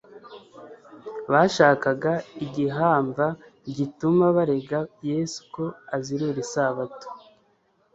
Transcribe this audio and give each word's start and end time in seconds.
bashakaga 1.31 2.13
igihamva 2.45 3.25
gituma 3.77 4.25
barega 4.35 4.79
Yesu 5.09 5.39
ko 5.53 5.63
azirura 5.95 6.39
isabato. 6.45 7.07